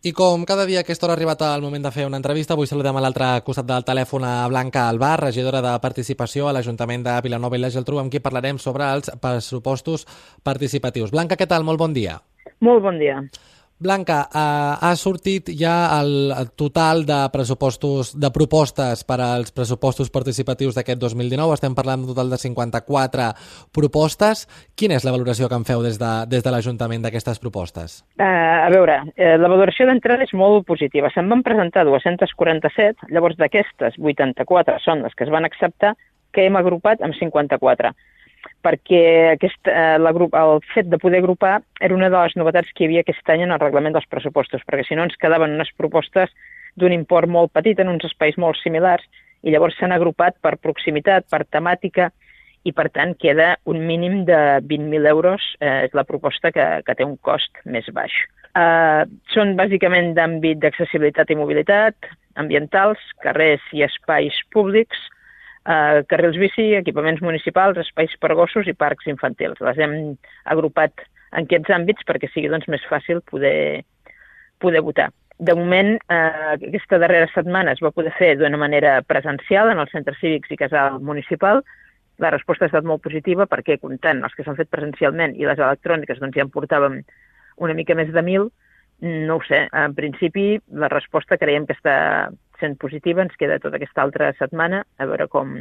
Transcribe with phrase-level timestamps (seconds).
[0.00, 2.54] I com cada dia a aquesta hora ha arribat el moment de fer una entrevista,
[2.54, 7.02] avui saludem a l'altre costat del telèfon a Blanca Albar, regidora de Participació a l'Ajuntament
[7.02, 10.06] de Vilanova i la Geltrú, amb qui parlarem sobre els pressupostos
[10.46, 11.10] participatius.
[11.10, 11.66] Blanca, què tal?
[11.66, 12.20] Molt bon dia.
[12.62, 13.18] Molt bon dia.
[13.80, 14.38] Blanca, eh,
[14.82, 21.54] ha sortit ja el total de pressupostos de propostes per als pressupostos participatius d'aquest 2019.
[21.54, 23.28] Estem parlant d'un total de 54
[23.70, 24.48] propostes.
[24.74, 28.02] Quina és la valoració que en feu des de, des de l'Ajuntament d'aquestes propostes?
[28.18, 31.12] Uh, a veure, uh, la valoració d'entrada és molt positiva.
[31.14, 35.94] Se'n van presentar 247, llavors d'aquestes 84 són les que es van acceptar,
[36.34, 37.94] que hem agrupat amb 54
[38.64, 39.02] perquè
[39.34, 42.84] aquest, eh, la grup, el fet de poder agrupar era una de les novetats que
[42.84, 45.70] hi havia aquest any en el reglament dels pressupostos, perquè si no ens quedaven unes
[45.76, 46.32] propostes
[46.76, 49.04] d'un import molt petit en uns espais molt similars
[49.42, 52.10] i llavors s'han agrupat per proximitat, per temàtica
[52.66, 56.94] i per tant queda un mínim de 20.000 euros, eh, és la proposta que, que
[56.94, 58.14] té un cost més baix.
[58.58, 64.98] Eh, són bàsicament d'àmbit d'accessibilitat i mobilitat, ambientals, carrers i espais públics,
[65.68, 69.60] eh, carrils bici, equipaments municipals, espais per gossos i parcs infantils.
[69.64, 69.94] Les hem
[70.44, 71.04] agrupat
[71.36, 73.84] en aquests àmbits perquè sigui doncs, més fàcil poder,
[74.62, 75.10] poder votar.
[75.38, 79.92] De moment, eh, aquesta darrera setmana es va poder fer d'una manera presencial en els
[79.94, 81.62] centres cívics i casal municipal.
[82.18, 85.60] La resposta ha estat molt positiva perquè, comptant els que s'han fet presencialment i les
[85.60, 87.02] electròniques, doncs ja en portàvem
[87.58, 88.48] una mica més de mil,
[89.00, 91.94] no ho sé, en principi la resposta creiem que està
[92.60, 95.54] sent positiva, ens queda tota aquesta altra setmana a veure com,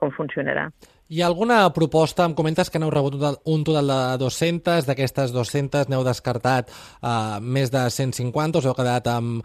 [0.00, 0.68] com funcionarà.
[1.10, 3.16] Hi ha alguna proposta, em comentes que n'heu rebut
[3.50, 9.10] un total de 200, d'aquestes 200 n'heu descartat uh, més de 150, us heu quedat
[9.10, 9.42] amb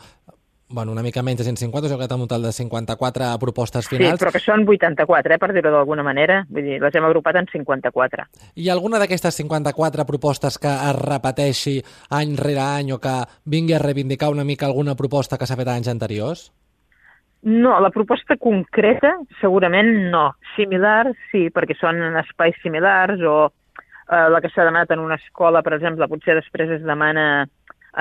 [0.68, 3.88] bueno, una mica menys de 150, us heu quedat amb un total de 54 propostes
[3.90, 4.18] finals.
[4.18, 6.42] Sí, però que són 84, eh, per dir-ho d'alguna manera.
[6.50, 8.26] Vull dir, les hem agrupat en 54.
[8.56, 11.78] Hi ha alguna d'aquestes 54 propostes que es repeteixi
[12.10, 15.70] any rere any o que vingui a reivindicar una mica alguna proposta que s'ha fet
[15.70, 16.50] anys anteriors?
[17.46, 20.32] No, la proposta concreta segurament no.
[20.56, 25.62] Similar, sí, perquè són espais similars o eh, la que s'ha demanat en una escola,
[25.62, 27.46] per exemple, potser després es demana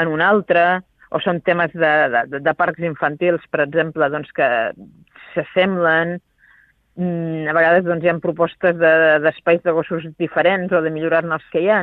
[0.00, 0.80] en una altra
[1.14, 1.92] o són temes de,
[2.32, 4.48] de, de parcs infantils, per exemple, doncs, que
[5.34, 6.16] s'assemblen,
[6.96, 11.36] mm, a vegades doncs, hi ha propostes d'espais de, de gossos diferents o de millorar-ne
[11.36, 11.82] els que hi ha.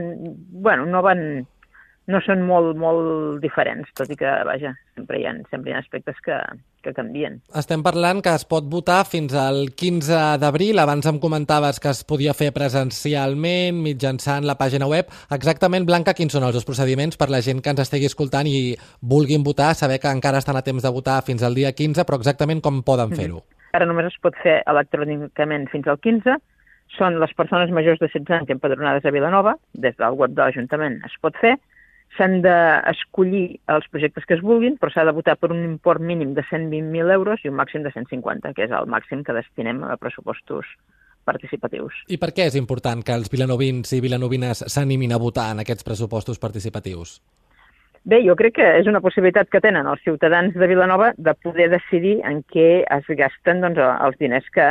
[0.66, 1.46] bueno, no van,
[2.10, 5.82] no són molt, molt diferents, tot i que, vaja, sempre hi ha, sempre hi ha
[5.84, 6.38] aspectes que,
[6.82, 7.38] que canvien.
[7.58, 10.82] Estem parlant que es pot votar fins al 15 d'abril.
[10.82, 15.14] Abans em comentaves que es podia fer presencialment, mitjançant la pàgina web.
[15.38, 18.76] Exactament, Blanca, quins són els dos procediments per la gent que ens estigui escoltant i
[19.02, 22.18] vulguin votar, saber que encara estan a temps de votar fins al dia 15, però
[22.20, 23.42] exactament com poden fer-ho?
[23.42, 23.60] Mm -hmm.
[23.78, 26.36] Ara només es pot fer electrònicament fins al 15,
[26.98, 31.00] són les persones majors de 16 anys empadronades a Vilanova, des del web de l'Ajuntament
[31.08, 31.56] es pot fer,
[32.18, 36.34] s'han d'escollir els projectes que es vulguin, però s'ha de votar per un import mínim
[36.36, 39.98] de 120.000 euros i un màxim de 150, que és el màxim que destinem a
[40.02, 40.68] pressupostos
[41.26, 41.94] participatius.
[42.10, 45.86] I per què és important que els vilanovins i vilanovines s'animin a votar en aquests
[45.88, 47.20] pressupostos participatius?
[48.04, 51.68] Bé, jo crec que és una possibilitat que tenen els ciutadans de Vilanova de poder
[51.70, 54.66] decidir en què es gasten doncs, els diners que,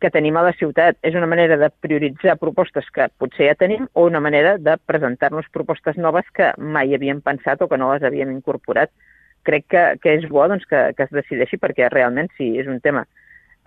[0.00, 0.98] que tenim a la ciutat.
[1.02, 5.50] És una manera de prioritzar propostes que potser ja tenim o una manera de presentar-nos
[5.54, 8.92] propostes noves que mai havíem pensat o que no les havíem incorporat.
[9.48, 12.80] Crec que, que és bo doncs, que, que es decideixi perquè realment si és un
[12.84, 13.06] tema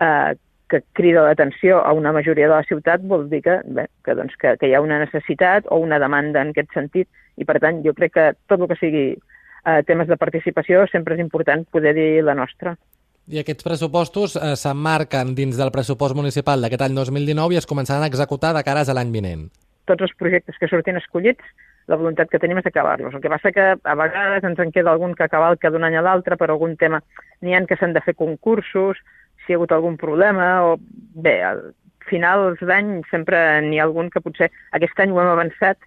[0.00, 0.34] eh,
[0.72, 4.36] que crida l'atenció a una majoria de la ciutat vol dir que, bé, que, doncs,
[4.40, 7.82] que, que hi ha una necessitat o una demanda en aquest sentit i per tant
[7.84, 11.92] jo crec que tot el que sigui eh, temes de participació sempre és important poder
[11.98, 12.76] dir la nostra.
[13.32, 18.04] I aquests pressupostos eh, s'emmarquen dins del pressupost municipal d'aquest any 2019 i es començaran
[18.04, 19.46] a executar de cares a l'any vinent.
[19.88, 21.46] Tots els projectes que surtin escollits,
[21.88, 23.14] la voluntat que tenim és acabar-los.
[23.16, 25.88] El que passa que a vegades ens en queda algun que acabar el que d'un
[25.88, 27.00] any a l'altre per algun tema.
[27.40, 29.00] N'hi han que s'han de fer concursos,
[29.40, 30.76] si hi ha hagut algun problema, o
[31.24, 31.64] bé, al
[32.10, 35.80] finals d'any sempre n'hi ha algun que potser aquest any ho hem avançat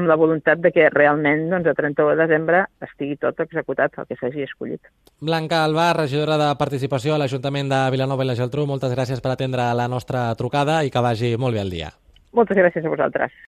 [0.00, 4.08] amb la voluntat de que realment doncs, a 31 de desembre estigui tot executat el
[4.08, 4.82] que s'hagi escollit.
[5.20, 9.34] Blanca Albar, regidora de Participació a l'Ajuntament de Vilanova i la Geltrú, moltes gràcies per
[9.34, 11.92] atendre la nostra trucada i que vagi molt bé el dia.
[12.36, 13.32] Moltes gràcies a vosaltres.